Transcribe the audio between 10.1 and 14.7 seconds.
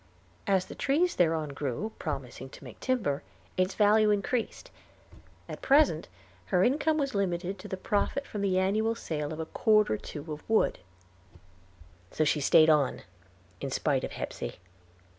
of wood. So she staid on, in spite of Hepsey.